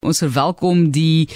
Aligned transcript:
Ons 0.00 0.22
verwelkom 0.22 0.86
die 0.96 1.26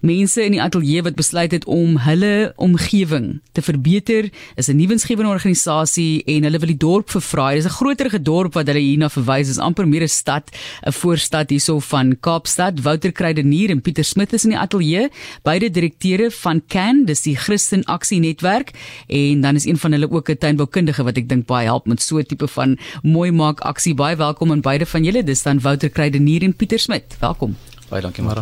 mense 0.00 0.40
in 0.40 0.54
die 0.54 0.60
ateljee 0.64 1.02
wat 1.04 1.16
besluit 1.18 1.52
het 1.52 1.66
om 1.68 1.98
hulle 2.00 2.54
omgewing 2.64 3.26
te 3.52 3.60
verbeter. 3.60 4.30
Is 4.56 4.70
'n 4.72 4.80
nuwensgewende 4.80 5.28
organisasie 5.28 6.24
en 6.24 6.44
hulle 6.48 6.58
wil 6.58 6.72
die 6.72 6.80
dorp 6.86 7.10
vervraai. 7.10 7.56
Dis 7.56 7.66
'n 7.66 7.76
groterige 7.76 8.22
dorp 8.22 8.54
wat 8.54 8.66
hulle 8.66 8.80
hierna 8.80 9.10
verwys. 9.10 9.48
Dis 9.48 9.58
amper 9.58 9.86
meer 9.86 10.04
'n 10.04 10.08
stad, 10.08 10.48
'n 10.86 10.92
voorstad 10.92 11.50
hierso 11.50 11.80
van 11.80 12.16
Kaapstad. 12.20 12.80
Wouter 12.80 13.12
Kreidenier 13.12 13.68
en 13.70 13.82
Pieter 13.82 14.04
Smit 14.04 14.32
is 14.32 14.44
in 14.44 14.50
die 14.50 14.58
ateljee, 14.58 15.10
beide 15.42 15.70
direkteure 15.70 16.30
van 16.30 16.62
CAN, 16.66 17.04
dis 17.04 17.22
die 17.22 17.36
Christen 17.36 17.84
Aksie 17.84 18.20
Netwerk 18.20 18.70
en 19.06 19.40
dan 19.40 19.54
is 19.54 19.66
een 19.66 19.76
van 19.76 19.92
hulle 19.92 20.10
ook 20.10 20.30
'n 20.30 20.38
tuinboukundige 20.38 21.04
wat 21.04 21.16
ek 21.18 21.28
dink 21.28 21.46
baie 21.46 21.66
help 21.66 21.86
met 21.86 22.00
so 22.00 22.16
'n 22.16 22.24
tipe 22.24 22.48
van 22.48 22.78
mooi 23.02 23.30
maak 23.30 23.60
aksie. 23.60 23.94
Baie 23.94 24.16
welkom 24.16 24.50
aan 24.50 24.62
beide 24.62 24.86
van 24.86 25.04
julle. 25.04 25.22
Dis 25.22 25.42
dan 25.42 25.60
Wouter 25.60 25.90
Kreidenier 25.90 26.42
en 26.42 26.56
Pieter 26.56 26.78
Smit. 26.78 27.16
Welkom. 27.20 27.56
Baie 27.90 28.00
dankie 28.02 28.24
maar. 28.24 28.40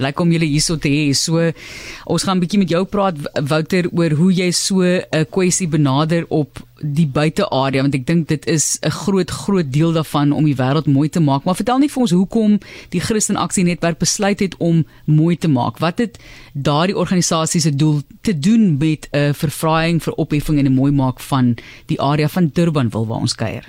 Lyk 0.00 0.20
om 0.22 0.30
julle 0.32 0.46
hierso 0.48 0.78
te 0.80 0.88
hê. 0.88 1.10
So 1.16 1.52
ons 2.06 2.24
gaan 2.24 2.36
'n 2.36 2.40
bietjie 2.40 2.58
met 2.58 2.70
jou 2.70 2.84
praat 2.84 3.16
Wouter 3.48 3.88
oor 3.92 4.10
hoe 4.10 4.32
jy 4.32 4.50
so 4.50 4.82
'n 4.82 5.26
kwessie 5.30 5.68
benader 5.68 6.24
op 6.28 6.64
die 6.80 7.06
buitearea 7.06 7.82
want 7.82 7.94
ek 7.94 8.06
dink 8.06 8.28
dit 8.28 8.46
is 8.46 8.78
'n 8.82 8.90
groot 8.90 9.30
groot 9.30 9.72
deel 9.72 9.92
daarvan 9.92 10.32
om 10.32 10.44
die 10.44 10.56
wêreld 10.56 10.86
mooi 10.86 11.08
te 11.08 11.20
maak. 11.20 11.44
Maar 11.44 11.54
vertel 11.54 11.78
net 11.78 11.90
vir 11.90 12.02
ons 12.02 12.10
hoekom 12.10 12.58
die 12.90 13.00
Christen 13.00 13.36
Aksie 13.36 13.64
Netwerk 13.64 13.98
besluit 13.98 14.40
het 14.40 14.56
om 14.58 14.86
mooi 15.04 15.36
te 15.36 15.48
maak. 15.48 15.78
Wat 15.78 15.98
het 15.98 16.18
daardie 16.52 16.96
organisasie 16.96 17.60
se 17.60 17.76
doel 17.76 18.02
te 18.22 18.38
doen 18.38 18.78
met 18.78 19.08
'n 19.12 19.34
verfraaiing 19.34 20.02
vir 20.02 20.14
opheffing 20.14 20.58
en 20.58 20.66
'n 20.66 20.74
mooi 20.74 20.92
maak 20.92 21.20
van 21.20 21.56
die 21.86 22.00
area 22.00 22.28
van 22.28 22.50
Durban 22.52 22.90
wil 22.90 23.06
waar 23.06 23.20
ons 23.20 23.34
kuier? 23.34 23.68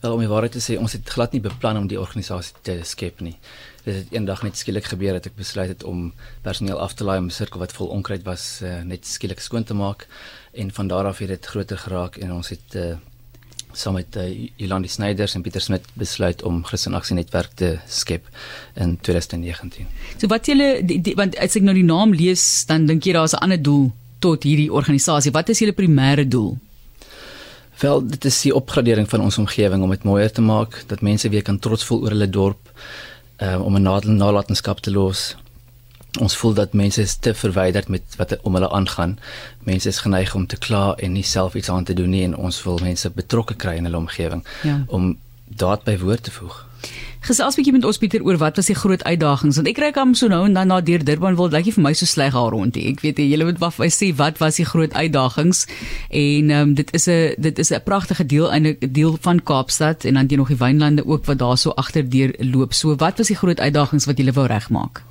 Wel 0.00 0.12
om 0.12 0.18
die 0.18 0.28
waarheid 0.28 0.52
te 0.52 0.60
sê, 0.60 0.78
ons 0.78 0.92
het 0.92 1.08
glad 1.08 1.32
nie 1.32 1.40
beplan 1.40 1.76
om 1.76 1.86
die 1.86 2.00
organisasie 2.00 2.54
te 2.62 2.78
skep 2.82 3.20
nie. 3.20 3.36
Dit 3.84 3.94
het 3.94 4.12
eendag 4.12 4.42
net 4.42 4.56
skielik 4.56 4.84
gebeur 4.84 5.16
dat 5.16 5.26
ek 5.26 5.36
besluit 5.36 5.68
het 5.68 5.84
om 5.84 6.12
personeel 6.42 6.80
af 6.80 6.94
te 6.94 7.04
laai 7.04 7.18
om 7.18 7.26
'n 7.26 7.30
sirkel 7.30 7.60
wat 7.60 7.72
vol 7.72 7.86
onkruid 7.86 8.22
was 8.22 8.60
uh, 8.62 8.82
net 8.82 9.06
skielik 9.06 9.40
skoon 9.40 9.64
te 9.64 9.74
maak 9.74 10.06
en 10.52 10.70
van 10.70 10.88
daar 10.88 11.06
af 11.06 11.18
het 11.18 11.28
dit 11.28 11.46
groter 11.46 11.78
geraak 11.78 12.16
en 12.16 12.32
ons 12.32 12.48
het 12.48 12.74
uh, 12.74 12.96
saam 13.72 13.94
met 13.94 14.16
uh, 14.16 14.48
Jolandi 14.56 14.88
Snyders 14.88 15.34
en 15.34 15.42
Pieter 15.42 15.60
Smit 15.60 15.84
besluit 15.94 16.42
om 16.42 16.64
Christen 16.64 16.94
Aksie 16.94 17.14
Netwerk 17.14 17.52
te 17.54 17.78
skep 17.86 18.26
in 18.74 18.98
2019. 19.00 19.86
So 20.18 20.26
wat 20.26 20.46
julle 20.46 20.82
want 21.16 21.38
as 21.38 21.56
ek 21.56 21.62
nou 21.62 21.74
die 21.74 21.86
naam 21.86 22.14
lees, 22.14 22.64
dan 22.66 22.86
dink 22.86 23.04
jy 23.04 23.12
daar's 23.12 23.34
'n 23.34 23.42
ander 23.42 23.62
doel 23.62 23.92
tot 24.18 24.42
hierdie 24.42 24.72
organisasie. 24.72 25.32
Wat 25.32 25.48
is 25.48 25.58
julle 25.58 25.72
primêre 25.72 26.28
doel? 26.28 26.58
Wel, 27.80 28.02
dit 28.06 28.24
is 28.24 28.42
die 28.42 28.54
opgradering 28.54 29.08
van 29.08 29.22
ons 29.24 29.38
omgewing 29.38 29.82
om 29.82 29.90
dit 29.90 30.02
mooier 30.04 30.32
te 30.32 30.42
maak, 30.44 30.82
dat 30.86 31.00
mense 31.00 31.28
weer 31.28 31.42
kan 31.42 31.58
trots 31.58 31.84
voel 31.88 32.02
oor 32.02 32.12
hulle 32.12 32.28
dorp, 32.28 32.68
um, 33.40 33.60
om 33.60 33.76
'n 33.76 34.16
nalatenskap 34.16 34.80
te 34.80 34.90
los. 34.90 35.36
Ons 36.18 36.36
voel 36.36 36.54
dat 36.54 36.72
mense 36.72 37.00
is 37.00 37.16
te 37.16 37.34
verwyderd 37.34 37.88
met 37.88 38.02
wat 38.16 38.40
om 38.42 38.54
hulle 38.54 38.70
aangaan. 38.70 39.18
Mense 39.58 39.88
is 39.88 40.00
geneig 40.00 40.34
om 40.34 40.46
te 40.46 40.56
kla 40.56 40.94
en 40.96 41.12
nie 41.12 41.22
self 41.22 41.54
iets 41.54 41.70
aan 41.70 41.84
te 41.84 41.94
doen 41.94 42.10
nie 42.10 42.24
en 42.24 42.36
ons 42.36 42.62
wil 42.62 42.78
mense 42.82 43.10
betrokke 43.10 43.54
kry 43.54 43.76
in 43.76 43.84
hulle 43.84 43.96
omgewing 43.96 44.44
ja. 44.62 44.84
om 44.86 45.18
daad 45.44 45.84
by 45.84 45.98
woord 45.98 46.22
te 46.22 46.30
voeg. 46.30 46.66
Gesels 47.20 47.54
'n 47.54 47.60
bietjie 47.60 47.72
met 47.72 47.84
ons 47.84 47.98
Pieter 47.98 48.22
oor 48.24 48.38
wat 48.40 48.56
was 48.56 48.66
die 48.66 48.74
groot 48.74 49.02
uitdagings 49.04 49.56
want 49.56 49.68
ek 49.68 49.76
kry 49.76 49.90
hom 49.94 50.14
so 50.14 50.28
nou 50.28 50.44
en 50.46 50.54
dan 50.54 50.68
na 50.68 50.80
deur 50.80 51.04
Durban 51.04 51.36
wil 51.36 51.50
lyk 51.50 51.64
nie 51.64 51.72
vir 51.72 51.82
my 51.82 51.92
so 51.92 52.06
sleg 52.06 52.32
daar 52.32 52.50
rond. 52.50 52.76
Ek 52.76 53.00
weet 53.00 53.18
jy 53.18 53.44
moet 53.44 53.60
wat 53.60 53.74
sê 53.92 54.14
wat 54.16 54.38
was 54.40 54.56
die 54.56 54.64
groot 54.64 54.92
uitdagings 54.94 55.66
en 56.08 56.50
um, 56.50 56.74
dit 56.74 56.88
is 56.94 57.08
'n 57.08 57.34
dit 57.38 57.58
is 57.58 57.70
'n 57.72 57.82
pragtige 57.84 58.24
deel 58.26 58.50
eintlik 58.50 58.82
'n 58.82 58.92
deel 58.92 59.18
van 59.20 59.42
Kaapstad 59.42 60.04
en 60.04 60.14
dan 60.14 60.26
jy 60.28 60.36
nog 60.36 60.48
die 60.48 60.56
wynlande 60.56 61.06
ook 61.06 61.26
wat 61.26 61.38
daar 61.38 61.58
so 61.58 61.70
agter 61.70 62.08
deur 62.08 62.34
loop. 62.38 62.72
So 62.72 62.96
wat 62.96 63.18
was 63.18 63.28
die 63.28 63.36
groot 63.36 63.60
uitdagings 63.60 64.06
wat 64.06 64.16
julle 64.16 64.32
wou 64.32 64.46
regmaak? 64.46 65.02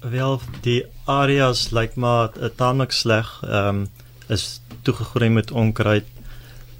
Wel 0.00 0.40
die 0.62 0.84
areas 1.04 1.70
lyk 1.70 1.94
maar 1.94 2.30
'n 2.40 2.50
tamelik 2.56 2.92
sleg 2.92 3.40
ehm 3.42 3.68
um, 3.68 3.88
is 4.28 4.60
toegegroei 4.82 5.28
met 5.28 5.50
onkruid 5.50 6.04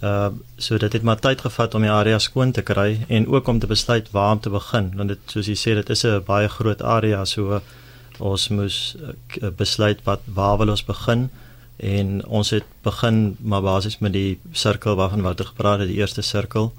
Uh 0.04 0.28
so 0.56 0.78
dit 0.78 0.92
het 0.92 1.02
maar 1.02 1.20
tyd 1.20 1.40
gevat 1.40 1.74
om 1.74 1.82
die 1.82 1.90
area 1.90 2.18
skoon 2.18 2.52
te 2.52 2.62
kry 2.62 3.04
en 3.08 3.26
ook 3.28 3.48
om 3.48 3.58
te 3.58 3.66
besluit 3.66 4.10
waar 4.16 4.32
om 4.36 4.40
te 4.40 4.50
begin 4.50 4.92
want 4.96 5.08
dit 5.08 5.32
soos 5.32 5.48
jy 5.50 5.56
sê 5.62 5.74
dit 5.80 5.90
is 5.90 6.04
'n 6.04 6.22
baie 6.26 6.48
groot 6.48 6.82
area 6.82 7.24
so 7.24 7.60
ons 8.18 8.48
moes 8.48 8.78
uh, 9.42 9.50
besluit 9.56 10.00
wat 10.04 10.20
waar 10.34 10.58
wil 10.58 10.68
ons 10.68 10.84
begin? 10.84 11.30
En 11.76 12.26
ons 12.26 12.50
het 12.50 12.66
begin 12.82 13.36
maar 13.40 13.62
basies 13.62 13.98
met 13.98 14.12
die 14.12 14.38
sirkel 14.52 14.94
waarvan 14.94 15.22
Wouter 15.22 15.46
gepraat 15.46 15.78
het 15.78 15.88
die 15.88 15.98
eerste 15.98 16.22
sirkel 16.22 16.72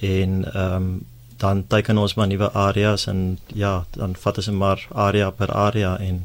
en 0.00 0.44
ehm 0.54 0.74
um, 0.74 1.00
dan 1.40 1.62
teken 1.66 1.98
ons 1.98 2.14
maar 2.14 2.26
nuwe 2.28 2.50
areas 2.52 3.06
en 3.06 3.38
ja 3.46 3.86
dan 3.96 4.16
vat 4.16 4.36
ons 4.36 4.50
maar 4.50 4.82
area 4.92 5.30
per 5.30 5.52
area 5.52 5.94
en 5.98 6.18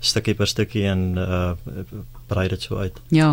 stukkie 0.00 0.34
per 0.34 0.46
stukkie 0.46 0.86
en 0.88 1.02
uh 1.18 1.50
brei 2.26 2.48
dit 2.48 2.62
so 2.62 2.76
uit. 2.76 2.98
Ja. 3.14 3.30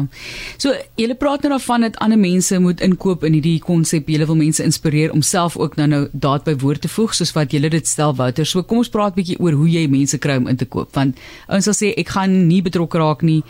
So 0.62 0.76
julle 1.00 1.16
praat 1.20 1.46
nou 1.46 1.54
daarvan 1.54 1.88
dat 1.88 2.00
ander 2.04 2.20
mense 2.20 2.60
moet 2.60 2.82
inkoop 2.82 3.24
in 3.28 3.38
hierdie 3.38 3.60
konsep. 3.64 4.10
Julle 4.12 4.28
wil 4.30 4.40
mense 4.40 4.64
inspireer 4.64 5.12
om 5.16 5.22
self 5.26 5.58
ook 5.58 5.78
nou 5.80 5.88
nou 5.92 6.04
daad 6.12 6.46
by 6.48 6.56
woord 6.64 6.86
te 6.86 6.92
voeg 6.92 7.16
soos 7.18 7.34
wat 7.38 7.52
julle 7.56 7.72
dit 7.74 7.88
stel 7.88 8.16
Wouter. 8.16 8.46
So 8.46 8.64
kom 8.64 8.84
ons 8.84 8.92
praat 8.92 9.18
bietjie 9.18 9.40
oor 9.40 9.58
hoe 9.60 9.70
jy 9.70 9.88
mense 9.92 10.18
kry 10.22 10.40
om 10.42 10.50
in 10.52 10.60
te 10.60 10.70
koop 10.70 10.96
want 10.96 11.20
ons 11.48 11.70
sal 11.70 11.78
sê 11.78 11.94
ek 11.98 12.16
gaan 12.16 12.42
nie 12.48 12.62
betrokke 12.66 13.00
raak 13.02 13.26
nie. 13.28 13.42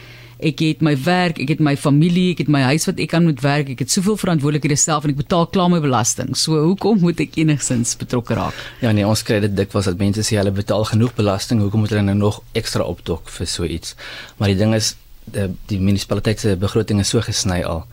Ek 0.42 0.58
het 0.66 0.80
my 0.82 0.96
werk, 1.06 1.38
ek 1.38 1.52
het 1.54 1.60
my 1.62 1.76
familie, 1.78 2.32
ek 2.34 2.40
het 2.42 2.48
my 2.50 2.64
huis 2.72 2.88
wat 2.90 2.98
ek 3.04 3.12
kan 3.14 3.28
moet 3.28 3.44
werk. 3.46 3.68
Ek 3.70 3.84
het 3.84 3.94
soveel 3.94 4.18
verantwoordelikhede 4.18 4.78
self 4.80 5.06
en 5.06 5.14
ek 5.14 5.20
betaal 5.20 5.46
klaar 5.54 5.70
my 5.70 5.78
belasting. 5.84 6.34
So 6.34 6.58
hoekom 6.64 7.04
moet 7.04 7.22
ek 7.22 7.38
enigsins 7.44 7.94
betrokke 8.02 8.40
raak? 8.40 8.58
Ja 8.82 8.90
nee, 8.96 9.06
ons 9.06 9.22
kry 9.28 9.38
dit 9.44 9.54
dikwels 9.54 9.92
dat 9.92 10.02
mense 10.02 10.26
sê 10.26 10.40
hulle 10.42 10.54
betaal 10.56 10.88
genoeg 10.90 11.14
belasting, 11.20 11.62
hoekom 11.62 11.86
moet 11.86 11.94
hulle 11.94 12.08
nou 12.10 12.18
nog 12.18 12.42
ekstra 12.58 12.88
opdok 12.90 13.30
vir 13.30 13.52
so 13.54 13.70
iets? 13.70 13.94
Maar 14.42 14.56
die 14.56 14.58
ding 14.64 14.74
is 14.74 14.96
die, 15.32 15.48
die 15.72 15.80
munisipaliteit 15.80 16.40
se 16.40 16.56
begroting 16.60 17.00
is 17.00 17.10
so 17.14 17.22
gesny 17.22 17.62
al. 17.64 17.86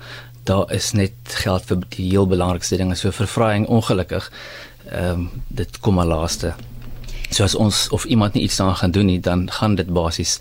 Daar 0.48 0.72
is 0.72 0.92
net 0.92 1.12
geld 1.42 1.66
vir 1.68 1.82
die 1.96 2.08
heel 2.10 2.26
belangrikste 2.26 2.78
dinge, 2.80 2.96
so 2.96 3.12
vervraaiing 3.14 3.66
ongelukkig. 3.66 4.30
Ehm 4.88 5.10
um, 5.10 5.30
dit 5.48 5.80
kom 5.80 5.94
maar 5.94 6.08
laaste. 6.08 6.54
So 7.30 7.44
as 7.44 7.54
ons 7.54 7.88
of 7.92 8.04
iemand 8.04 8.34
nie 8.34 8.42
iets 8.42 8.56
daaraan 8.56 8.76
gaan 8.76 8.90
doen 8.90 9.06
nie, 9.06 9.20
dan 9.20 9.50
gaan 9.50 9.74
dit 9.74 9.92
basies 9.92 10.38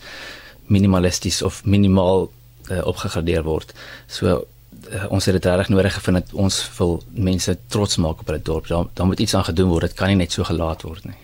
minimalisties 0.67 1.41
of 1.41 1.65
minimaal 1.65 2.31
uh, 2.71 2.85
opgegradeer 2.85 3.43
word. 3.43 3.73
So 4.07 4.45
uh, 4.91 5.05
ons 5.09 5.25
het 5.25 5.35
dit 5.35 5.45
reg 5.45 5.69
nodig 5.69 5.93
gevind 5.93 6.21
dat 6.21 6.33
ons 6.33 6.59
wil 6.77 7.01
mense 7.11 7.57
trots 7.67 7.97
maak 7.97 8.19
op 8.19 8.31
hulle 8.31 8.41
dorp. 8.41 8.67
Dan 8.67 8.89
dan 8.93 9.07
moet 9.07 9.19
iets 9.19 9.35
aan 9.35 9.43
gedoen 9.43 9.69
word. 9.69 9.89
Dit 9.89 9.93
kan 9.93 10.07
nie 10.07 10.15
net 10.15 10.31
so 10.31 10.43
gelaat 10.43 10.81
word 10.81 11.05
nie. 11.05 11.19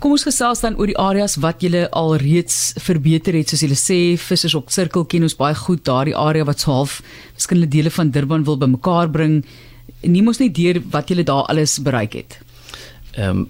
Kom 0.00 0.14
ons 0.16 0.24
gesels 0.24 0.62
dan 0.64 0.78
oor 0.80 0.88
die 0.88 0.96
areas 0.96 1.34
wat 1.44 1.60
julle 1.60 1.82
al 1.92 2.14
reeds 2.22 2.72
verbeter 2.80 3.36
het 3.36 3.50
soos 3.52 3.60
julle 3.66 3.76
sê 3.76 3.98
vissers 4.16 4.54
op 4.56 4.70
sirkel 4.72 5.04
ken 5.04 5.26
ons 5.26 5.36
baie 5.36 5.56
goed 5.58 5.82
daardie 5.84 6.16
area 6.16 6.46
wat 6.48 6.64
so 6.64 6.72
half 6.72 6.94
verskillende 7.34 7.68
dele 7.74 7.92
van 7.92 8.08
Durban 8.14 8.46
wil 8.48 8.56
bymekaar 8.62 9.10
bring. 9.12 9.42
Nie 10.00 10.22
mos 10.24 10.40
net 10.40 10.54
deur 10.56 10.80
wat 10.94 11.12
julle 11.12 11.26
daar 11.28 11.44
alles 11.52 11.76
bereik 11.84 12.16
het. 12.16 12.38
Ehm 13.12 13.44
um, 13.44 13.48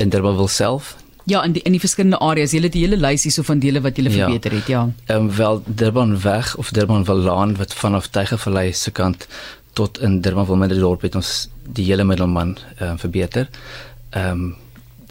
in 0.00 0.10
Durban 0.10 0.34
wil 0.36 0.48
self 0.48 0.96
Ja, 1.24 1.42
in 1.44 1.52
die 1.52 1.62
in 1.62 1.72
die 1.72 1.80
verskillende 1.80 2.18
areas, 2.18 2.52
julle 2.52 2.68
het 2.68 2.74
die 2.74 2.82
hele 2.82 2.96
lys 2.96 3.22
hierso 3.24 3.44
van 3.44 3.60
dele 3.60 3.80
wat 3.80 3.96
julle 3.96 4.10
ja. 4.10 4.24
verbeter 4.24 4.56
het, 4.56 4.66
ja. 4.68 4.82
Ehm 5.06 5.28
um, 5.28 5.30
wel 5.36 5.62
Durban 5.66 6.20
weg 6.20 6.56
of 6.56 6.70
Durban 6.70 7.04
wil 7.04 7.22
laan 7.28 7.56
wat 7.56 7.74
vanaf 7.74 8.08
Tygervallei 8.08 8.72
se 8.72 8.90
kant 8.90 9.28
tot 9.72 10.00
in 10.00 10.20
Durban 10.20 10.46
wil 10.46 10.56
midderdorp 10.56 11.02
het 11.02 11.14
ons 11.14 11.48
die 11.68 11.84
hele 11.84 12.04
middelman 12.04 12.56
ehm 12.78 12.90
um, 12.90 12.98
verbeter. 12.98 13.48
Ehm 14.10 14.30
um, 14.30 14.54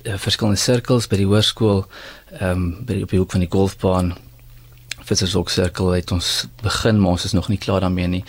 verskillende 0.03 0.59
sirkels 0.59 1.07
by 1.07 1.17
die 1.21 1.29
hoërskool, 1.29 1.85
ehm 2.39 2.51
um, 2.51 2.85
by 2.85 2.99
die 2.99 3.03
op 3.03 3.09
die 3.09 3.19
hoek 3.19 3.31
van 3.31 3.45
die 3.45 3.49
golfbaan. 3.49 4.13
Vissershoek 5.03 5.49
sirkel 5.49 5.91
het 5.95 6.11
ons 6.11 6.47
begin, 6.61 6.99
maar 6.99 7.17
ons 7.17 7.25
is 7.25 7.35
nog 7.35 7.49
nie 7.49 7.57
klaar 7.57 7.81
daarmee 7.81 8.07
nie. 8.07 8.23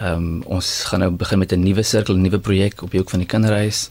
Ehm 0.00 0.12
um, 0.12 0.42
ons 0.58 0.84
gaan 0.90 1.00
nou 1.00 1.10
begin 1.10 1.38
met 1.38 1.52
'n 1.52 1.62
nuwe 1.62 1.82
sirkel, 1.82 2.14
'n 2.14 2.22
nuwe 2.22 2.38
projek 2.38 2.82
op 2.82 2.90
die 2.90 3.00
hoek 3.00 3.10
van 3.10 3.18
die 3.18 3.28
kinderhuis. 3.28 3.90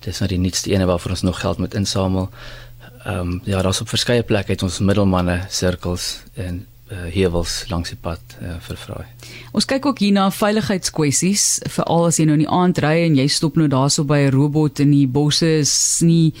Dis 0.00 0.18
nou 0.18 0.28
die 0.28 0.38
nuutste 0.38 0.70
ene 0.70 0.86
waarvoor 0.86 1.10
ons 1.10 1.22
nog 1.22 1.40
geld 1.40 1.58
moet 1.58 1.74
insamel 1.74 2.30
ehm 3.04 3.18
um, 3.18 3.40
ja, 3.44 3.62
daar's 3.62 3.80
op 3.80 3.88
verskeie 3.88 4.22
plekke 4.22 4.52
het 4.52 4.62
ons 4.62 4.78
middelmanne 4.78 5.44
sirkels 5.52 6.22
en 6.34 6.54
uh, 6.54 6.73
heuwels 6.88 7.64
langs 7.68 7.88
die 7.88 7.98
pad 8.00 8.20
uh, 8.42 8.56
vervraai. 8.60 9.06
Ons 9.52 9.64
kyk 9.64 9.86
ook 9.86 9.98
hier 9.98 10.12
na 10.12 10.30
veiligheidskwessies, 10.30 11.62
veral 11.72 12.06
as 12.06 12.18
jy 12.18 12.26
nou 12.28 12.36
in 12.38 12.44
die 12.44 12.52
aand 12.52 12.78
ry 12.84 13.04
en 13.06 13.16
jy 13.16 13.26
stop 13.28 13.56
nou 13.56 13.68
daarso 13.68 14.04
by 14.04 14.18
'n 14.26 14.34
robot 14.34 14.80
in 14.80 14.90
die 14.90 15.06
bosse 15.06 15.48
is 15.64 16.00
nie 16.02 16.32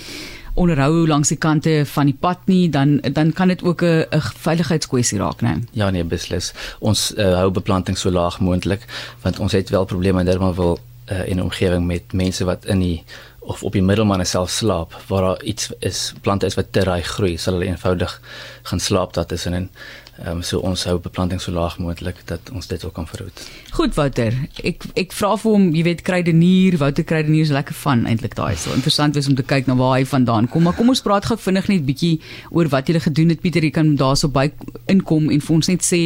onderhou 0.54 1.06
langs 1.06 1.28
die 1.28 1.38
kante 1.38 1.82
van 1.86 2.06
die 2.06 2.16
pad 2.20 2.46
nie, 2.46 2.68
dan 2.70 3.00
dan 3.12 3.32
kan 3.32 3.48
dit 3.48 3.62
ook 3.62 3.82
'n 3.82 4.06
'n 4.10 4.20
veiligheidskwessie 4.20 5.18
raak, 5.18 5.40
né? 5.40 5.62
Ja, 5.72 5.90
nee, 5.90 6.04
beslis. 6.04 6.52
Ons 6.78 7.12
uh, 7.16 7.34
hou 7.34 7.50
beplanting 7.50 7.98
so 7.98 8.10
laag 8.10 8.40
moontlik 8.40 8.84
want 9.22 9.38
ons 9.38 9.52
het 9.52 9.70
wel 9.70 9.84
probleme 9.84 10.20
in 10.20 10.26
Durban 10.26 10.54
wil 10.54 10.78
uh, 11.12 11.28
in 11.28 11.42
omgewing 11.42 11.86
met 11.86 12.12
mense 12.12 12.44
wat 12.44 12.64
in 12.64 12.78
die 12.78 13.04
of 13.44 13.62
op 13.62 13.72
die 13.76 13.82
middelman 13.82 14.24
self 14.26 14.50
slaap 14.50 14.94
waar 15.08 15.22
daar 15.28 15.42
iets 15.42 15.70
is 15.78 16.12
plante 16.20 16.46
is 16.46 16.56
wat 16.58 16.72
te 16.72 16.84
raai 16.84 17.02
groei 17.02 17.36
sal 17.36 17.58
hulle 17.58 17.68
eenvoudig 17.68 18.20
gaan 18.62 18.80
slaap 18.80 19.12
daar 19.12 19.26
tussenin. 19.26 19.68
Ehm 20.14 20.36
um, 20.36 20.42
so 20.46 20.58
ons 20.62 20.84
hou 20.86 20.98
beplanting 21.02 21.40
so 21.42 21.52
laag 21.52 21.74
moontlik 21.82 22.20
dat 22.30 22.50
ons 22.54 22.66
dit 22.70 22.84
ook 22.84 22.92
kan 22.94 23.06
verhoed. 23.06 23.40
Goed 23.74 23.96
Wouter, 23.98 24.36
ek 24.62 24.86
ek 24.94 25.12
vra 25.12 25.32
vir 25.42 25.56
hom, 25.56 25.64
jy 25.74 25.82
weet 25.88 26.04
krydenier, 26.06 26.76
Wouter 26.78 27.04
krydenier 27.04 27.48
is 27.48 27.50
lekker 27.50 27.74
van 27.74 28.06
eintlik 28.06 28.36
daai 28.38 28.54
so 28.56 28.70
interessant 28.78 29.18
wees 29.18 29.28
om 29.28 29.34
te 29.34 29.42
kyk 29.42 29.66
na 29.66 29.74
waar 29.74 29.98
hy 29.98 30.06
vandaan 30.06 30.48
kom. 30.48 30.62
Maar 30.62 30.78
kom 30.78 30.94
ons 30.94 31.02
praat 31.02 31.26
gou 31.26 31.36
vinnig 31.36 31.68
net 31.72 31.86
bietjie 31.88 32.20
oor 32.50 32.70
wat 32.70 32.88
jy 32.88 33.02
gedoen 33.08 33.34
het 33.34 33.42
Pieter, 33.42 33.66
jy 33.66 33.74
kan 33.74 33.96
daarso 33.98 34.30
by 34.30 34.52
inkom 34.86 35.32
en 35.34 35.42
vir 35.42 35.56
ons 35.58 35.72
net 35.74 35.82
sê 35.82 36.02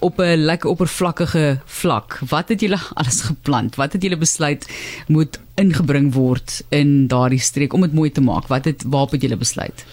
op 0.00 0.18
'n 0.18 0.44
lekker 0.44 0.70
oppervlakkige 0.70 1.58
vlak. 1.64 2.18
Wat 2.28 2.48
het 2.48 2.60
julle 2.60 2.78
alles 3.00 3.20
geplant? 3.20 3.76
Wat 3.76 3.92
het 3.92 4.02
julle 4.02 4.16
besluit 4.16 4.66
moet 5.06 5.38
ingebring 5.54 6.12
word 6.12 6.62
in 6.68 7.06
daardie 7.06 7.40
streek 7.40 7.72
om 7.72 7.80
dit 7.80 7.92
mooi 7.92 8.12
te 8.12 8.20
maak? 8.20 8.46
Wat 8.46 8.64
het 8.64 8.82
waarop 8.86 9.10
het 9.10 9.22
julle 9.22 9.36
besluit? 9.36 9.84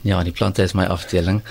Ja, 0.00 0.22
die 0.22 0.32
plante 0.32 0.62
is 0.62 0.72
my 0.72 0.84
afdeling. 0.84 1.42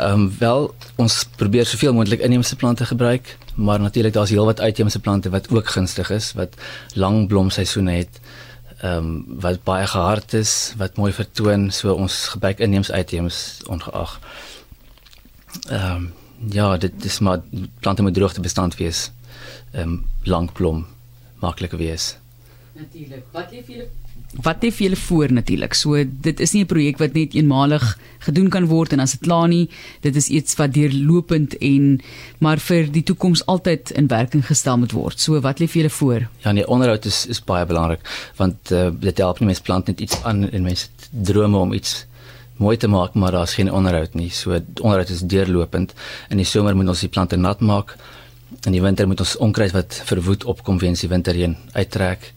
Ehm 0.00 0.12
um, 0.12 0.34
wel 0.38 0.74
ons 0.96 1.24
probeer 1.36 1.66
soveel 1.66 1.92
moontlik 1.92 2.20
inheemse 2.20 2.56
plante 2.56 2.84
gebruik, 2.84 3.38
maar 3.54 3.80
natuurlik 3.80 4.12
daar's 4.12 4.30
heelwat 4.30 4.60
uitheemse 4.60 5.00
plante 5.00 5.30
wat 5.30 5.50
ook 5.50 5.68
gunstig 5.68 6.10
is, 6.10 6.32
wat 6.32 6.54
lang 6.94 7.28
blomseisoene 7.28 7.92
het. 7.92 8.20
Ehm 8.80 8.96
um, 8.96 9.24
wat 9.40 9.62
baie 9.62 9.86
gehard 9.86 10.32
is, 10.32 10.74
wat 10.76 10.96
mooi 10.96 11.12
vertoon, 11.12 11.70
so 11.70 11.92
ons 11.92 12.26
gebruik 12.26 12.58
inheemse 12.58 12.92
uitheems 12.92 13.60
ongeag. 13.66 14.18
Ehm 15.68 15.96
um, 15.96 16.12
ja, 16.48 16.76
dit 16.76 17.04
is 17.04 17.18
maar 17.18 17.42
plante 17.80 18.02
moet 18.02 18.14
droogte 18.14 18.40
bestand 18.40 18.76
wees. 18.76 19.10
Ehm 19.70 19.88
um, 19.88 20.04
lang 20.22 20.52
blom 20.52 20.86
maklik 21.40 21.72
wees. 21.72 22.16
Natuurlik. 22.72 23.24
Wat 23.32 23.50
leef 23.50 23.66
julle 23.66 23.88
wat 24.38 24.62
het 24.62 24.78
julle 24.78 24.96
voor 24.96 25.32
natuurlik. 25.32 25.74
So 25.74 26.04
dit 26.06 26.40
is 26.40 26.52
nie 26.52 26.62
'n 26.62 26.66
projek 26.66 26.98
wat 26.98 27.12
net 27.12 27.34
eenmalig 27.34 27.98
gedoen 28.18 28.48
kan 28.48 28.66
word 28.66 28.92
en 28.92 29.00
as 29.00 29.10
dit 29.10 29.20
klaar 29.20 29.48
nie, 29.48 29.70
dit 30.00 30.16
is 30.16 30.28
iets 30.28 30.54
wat 30.54 30.72
deurlopend 30.72 31.58
en 31.58 32.00
maar 32.38 32.58
vir 32.58 32.92
die 32.92 33.02
toekoms 33.02 33.46
altyd 33.46 33.90
in 33.90 34.06
werking 34.06 34.46
gestel 34.46 34.78
moet 34.78 34.92
word. 34.92 35.20
So 35.20 35.40
wat 35.40 35.58
leef 35.58 35.74
julle 35.74 35.90
voor? 35.90 36.28
Ja 36.38 36.52
nee, 36.52 36.66
onderhoud 36.66 37.04
is 37.04 37.26
is 37.26 37.44
baie 37.44 37.66
belangrik 37.66 38.32
want 38.36 38.70
uh, 38.70 38.90
dit 39.00 39.18
help 39.18 39.38
nie 39.40 39.46
mense 39.46 39.62
plant 39.62 39.86
net 39.86 40.00
iets 40.00 40.22
aan 40.22 40.50
en 40.50 40.62
mense 40.62 40.88
drome 41.10 41.56
om 41.56 41.72
iets 41.72 42.06
mooi 42.60 42.76
te 42.76 42.88
maak, 42.88 43.14
maar 43.14 43.32
daar's 43.32 43.56
geen 43.56 43.72
onderhoud 43.72 44.14
nie. 44.14 44.30
So 44.30 44.58
onderhoud 44.80 45.08
is 45.08 45.24
deurlopend. 45.24 45.94
In 46.28 46.40
die 46.40 46.48
somer 46.48 46.76
moet 46.76 46.92
ons 46.92 47.04
die 47.06 47.12
plante 47.12 47.36
nat 47.40 47.60
maak. 47.60 47.96
In 48.66 48.76
die 48.76 48.82
winter 48.82 49.08
moet 49.08 49.20
ons 49.24 49.36
onkruid 49.36 49.72
wat 49.72 50.00
verwoed 50.04 50.44
opkom 50.44 50.78
weens 50.78 51.00
die 51.00 51.12
winterreën 51.12 51.56
uittrek. 51.72 52.32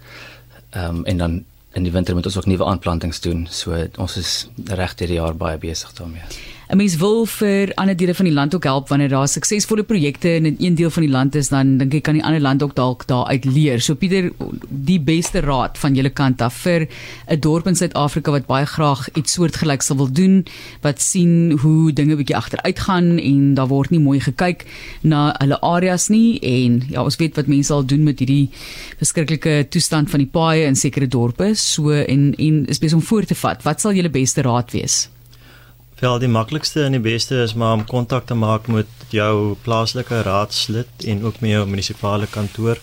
Ehm 0.70 1.04
um, 1.04 1.06
en 1.06 1.18
dan 1.18 1.44
in 1.74 1.84
die 1.84 1.92
winter 1.92 2.16
moet 2.16 2.26
ons 2.30 2.38
ook 2.38 2.46
nuwe 2.46 2.66
aanplantings 2.66 3.22
doen. 3.22 3.48
So 3.50 3.78
ons 3.98 4.18
is 4.18 4.34
reg 4.66 4.96
deur 4.96 5.08
die 5.08 5.22
jaar 5.22 5.36
baie 5.36 5.58
besig 5.58 5.94
daarmee. 5.98 6.53
'n 6.70 6.78
Mens 6.78 6.96
wil 6.96 7.26
vir 7.26 7.72
ander 7.76 7.96
dele 7.96 8.14
van 8.14 8.26
die 8.26 8.34
land 8.34 8.56
ook 8.56 8.64
help 8.64 8.88
wanneer 8.88 9.10
daar 9.10 9.28
suksesvolle 9.28 9.84
projekte 9.84 10.30
in 10.36 10.46
'n 10.46 10.56
een 10.60 10.76
deel 10.76 10.90
van 10.90 11.04
die 11.04 11.12
land 11.12 11.36
is, 11.36 11.50
dan 11.50 11.78
dink 11.78 11.94
ek 11.94 12.04
kan 12.04 12.14
die 12.14 12.24
ander 12.24 12.42
land 12.42 12.64
ook 12.64 12.76
dalk 12.76 13.08
daaruit 13.08 13.46
leer. 13.46 13.82
So 13.82 13.96
Pieter, 13.96 14.32
die 14.70 15.00
beste 15.00 15.40
raad 15.40 15.78
van 15.78 15.96
julle 15.96 16.10
kant 16.10 16.42
af 16.42 16.54
vir 16.54 16.88
'n 17.28 17.40
dorp 17.40 17.68
in 17.68 17.76
Suid-Afrika 17.76 18.32
wat 18.32 18.46
baie 18.46 18.66
graag 18.66 19.10
iets 19.14 19.34
soortgelyks 19.34 19.88
wil 19.88 20.12
doen, 20.12 20.46
wat 20.82 21.02
sien 21.02 21.52
hoe 21.52 21.94
dinge 21.94 22.16
bietjie 22.16 22.36
agteruit 22.36 22.80
gaan 22.80 23.18
en 23.18 23.54
daar 23.54 23.68
word 23.68 23.90
nie 23.90 24.00
mooi 24.00 24.20
gekyk 24.20 24.66
na 25.02 25.36
hulle 25.40 25.62
areas 25.62 26.08
nie 26.08 26.40
en 26.40 26.84
ja, 26.90 27.04
ons 27.04 27.16
weet 27.16 27.36
wat 27.36 27.48
mense 27.48 27.74
al 27.74 27.86
doen 27.86 28.04
met 28.04 28.20
hierdie 28.20 28.50
verskriklike 28.98 29.68
toestand 29.70 30.10
van 30.10 30.20
die 30.20 30.30
paaie 30.32 30.66
in 30.66 30.76
sekere 30.76 31.08
dorpe. 31.08 31.56
So 31.56 31.92
en 31.92 32.34
en 32.38 32.66
is 32.66 32.80
besig 32.80 32.98
om 32.98 33.02
voor 33.02 33.26
te 33.26 33.36
vat. 33.36 33.64
Wat 33.64 33.82
sal 33.82 33.94
julle 33.94 34.10
beste 34.10 34.42
raad 34.42 34.72
wees? 34.72 35.10
Wel, 36.04 36.18
die 36.20 36.28
maklikste 36.28 36.82
en 36.84 36.98
die 36.98 37.00
beste 37.00 37.38
is 37.46 37.54
maar 37.56 37.78
om 37.78 37.86
kontak 37.88 38.26
te 38.28 38.36
maak 38.36 38.66
met 38.68 38.90
jou 39.16 39.56
plaaslike 39.64 40.18
raadslid 40.26 41.06
en 41.08 41.22
ook 41.24 41.38
met 41.40 41.54
jou 41.54 41.62
munisipale 41.68 42.28
kantoor. 42.28 42.82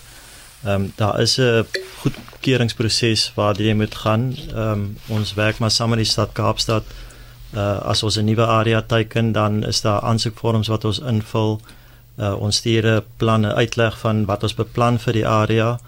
Ehm 0.63 0.73
um, 0.73 0.87
daar 0.95 1.19
is 1.21 1.37
'n 1.37 1.65
goedkeuringsproses 2.01 3.31
waar 3.35 3.61
jy 3.61 3.73
moet 3.73 3.95
gaan. 3.95 4.23
Ehm 4.33 4.71
um, 4.71 4.97
ons 5.07 5.33
werk 5.33 5.59
maar 5.59 5.71
saam 5.71 5.89
met 5.89 5.97
die 5.97 6.11
stad 6.13 6.31
Kaapstad. 6.33 6.83
Uh 7.53 7.77
as 7.91 8.03
ons 8.03 8.17
'n 8.17 8.25
nuwe 8.25 8.45
area 8.45 8.81
teiken, 8.81 9.31
dan 9.31 9.65
is 9.65 9.81
daar 9.81 10.01
aansoekvorms 10.01 10.67
wat 10.67 10.85
ons 10.85 10.99
invul. 10.99 11.61
Uh 12.17 12.33
ons 12.41 12.55
stuur 12.55 12.85
'n 12.85 13.03
planne 13.17 13.53
uitleg 13.53 13.99
van 13.99 14.25
wat 14.25 14.43
ons 14.43 14.55
beplan 14.55 14.99
vir 14.99 15.13
die 15.13 15.27
area 15.27 15.79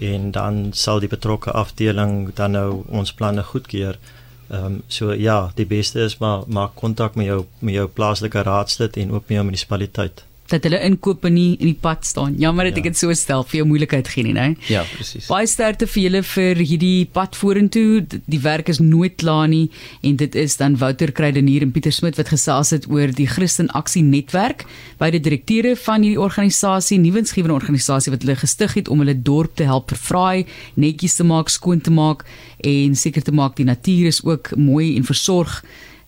en 0.00 0.30
dan 0.30 0.72
sal 0.72 1.00
die 1.00 1.08
betrokke 1.16 1.50
afdeling 1.50 2.34
dan 2.34 2.50
nou 2.50 2.84
ons 2.86 3.12
planne 3.12 3.42
goedkeur. 3.42 3.98
Ehm 4.48 4.64
um, 4.64 4.82
so 4.88 5.12
ja, 5.12 5.50
die 5.54 5.66
beste 5.66 6.00
is 6.00 6.18
maar 6.18 6.42
maak 6.46 6.74
kontak 6.74 7.14
met 7.14 7.26
jou 7.26 7.44
met 7.58 7.74
jou 7.74 7.86
plaaslike 7.88 8.42
raadslid 8.42 8.96
en 8.96 9.12
ook 9.12 9.26
met 9.28 9.36
jou 9.36 9.44
munisipaliteit 9.44 10.24
dat 10.48 10.64
hulle 10.64 10.80
inkope 10.86 11.30
nie 11.32 11.56
in 11.58 11.70
die 11.70 11.78
pad 11.80 12.06
staan. 12.08 12.36
Jammer 12.40 12.68
dat 12.68 12.78
ja. 12.78 12.82
ek 12.82 12.90
dit 12.90 13.00
so 13.00 13.14
stel 13.16 13.44
vir 13.48 13.60
jou 13.60 13.66
moeilikheid 13.68 14.08
gee 14.08 14.24
nie, 14.26 14.34
né? 14.36 14.46
Ja, 14.70 14.84
presies. 14.94 15.28
Baie 15.28 15.48
sterkte 15.50 15.88
vir 15.90 16.02
julle 16.06 16.22
vir 16.24 16.62
hierdie 16.62 17.08
pad 17.12 17.36
vorentoe. 17.36 18.04
Die 18.30 18.40
werk 18.44 18.70
is 18.72 18.80
nooit 18.80 19.18
klaar 19.20 19.48
nie 19.50 19.68
en 20.06 20.16
dit 20.20 20.38
is 20.38 20.56
dan 20.60 20.78
Wouter 20.80 21.12
Krydenier 21.12 21.66
en 21.66 21.72
Pieter 21.74 21.92
Smit 21.94 22.18
wat 22.20 22.32
gesels 22.32 22.72
het 22.74 22.88
oor 22.90 23.12
die 23.14 23.28
Christen 23.28 23.68
Aksie 23.76 24.02
Netwerk, 24.04 24.64
beide 25.00 25.20
direkteure 25.22 25.74
van 25.76 26.06
hierdie 26.06 26.20
organisasie, 26.22 27.00
nuwensgewende 27.02 27.56
organisasie 27.56 28.12
wat 28.14 28.24
hulle 28.24 28.38
gestig 28.38 28.78
het 28.78 28.88
om 28.88 29.04
hulle 29.04 29.16
dorp 29.16 29.56
te 29.58 29.68
help 29.68 29.92
verfraai, 29.92 30.46
netjies 30.80 31.18
te 31.18 31.26
maak, 31.28 31.52
skoon 31.52 31.82
te 31.84 31.92
maak 31.94 32.24
en 32.64 32.96
seker 32.98 33.24
te 33.24 33.34
maak 33.34 33.58
die 33.58 33.68
natuur 33.68 34.08
is 34.10 34.22
ook 34.24 34.54
mooi 34.56 34.96
en 34.96 35.06
versorg 35.06 35.60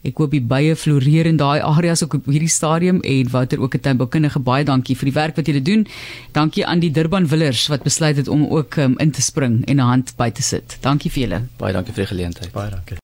Ek 0.02 0.16
hoop 0.16 0.30
die 0.32 0.40
bye 0.40 0.76
floreer 0.76 1.26
in 1.28 1.36
daai 1.36 1.60
areas 1.60 2.02
ook 2.04 2.14
op 2.14 2.28
hierdie 2.32 2.48
stadium 2.48 3.02
en 3.04 3.30
Wouter 3.30 3.60
ook 3.60 3.74
'n 3.74 3.80
tuinboukundige 3.80 4.40
baie 4.40 4.64
dankie 4.64 4.96
vir 4.96 5.04
die 5.04 5.18
werk 5.20 5.36
wat 5.36 5.46
julle 5.46 5.62
doen. 5.62 5.86
Dankie 6.32 6.66
aan 6.66 6.80
die 6.80 6.90
Durban 6.90 7.28
Willers 7.28 7.66
wat 7.68 7.82
besluit 7.82 8.16
het 8.16 8.28
om 8.28 8.46
ook 8.46 8.76
um, 8.76 8.98
in 8.98 9.10
te 9.10 9.22
spring 9.22 9.64
en 9.66 9.76
'n 9.76 9.90
hand 9.92 10.16
by 10.16 10.30
te 10.30 10.42
sit. 10.42 10.78
Dankie 10.80 11.10
vir 11.10 11.22
julle. 11.22 11.42
Baie 11.56 11.72
dankie 11.72 11.92
vir 11.92 12.04
die 12.04 12.16
geleentheid. 12.16 12.52
Baie 12.52 12.70
dankie. 12.70 12.96